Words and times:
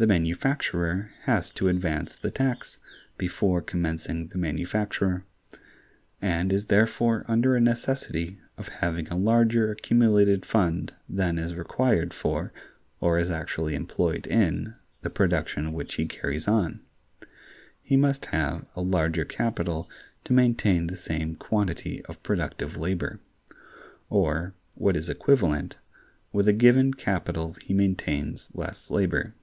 The 0.00 0.06
manufacturer 0.06 1.10
has 1.24 1.50
to 1.50 1.68
advance 1.68 2.14
the 2.16 2.30
tax, 2.30 2.78
before 3.18 3.60
commencing 3.60 4.28
the 4.28 4.38
manufacture, 4.38 5.26
and 6.22 6.50
is 6.54 6.68
therefore 6.68 7.26
under 7.28 7.54
a 7.54 7.60
necessity 7.60 8.38
of 8.56 8.68
having 8.68 9.08
a 9.08 9.18
larger 9.18 9.70
accumulated 9.70 10.46
fund 10.46 10.94
than 11.06 11.36
is 11.38 11.54
required 11.54 12.14
for, 12.14 12.50
or 12.98 13.18
is 13.18 13.30
actually 13.30 13.74
employed 13.74 14.26
in, 14.26 14.74
the 15.02 15.10
production 15.10 15.74
which 15.74 15.96
he 15.96 16.06
carries 16.06 16.48
on. 16.48 16.80
He 17.82 17.98
must 17.98 18.24
have 18.24 18.64
a 18.74 18.80
larger 18.80 19.26
capital 19.26 19.86
to 20.24 20.32
maintain 20.32 20.86
the 20.86 20.96
same 20.96 21.36
quantity 21.36 22.02
of 22.06 22.22
productive 22.22 22.74
labor; 22.78 23.20
or 24.08 24.54
(what 24.76 24.96
is 24.96 25.10
equivalent) 25.10 25.76
with 26.32 26.48
a 26.48 26.54
given 26.54 26.94
capital 26.94 27.52
he 27.62 27.74
maintains 27.74 28.48
less 28.54 28.90
labor. 28.90 29.34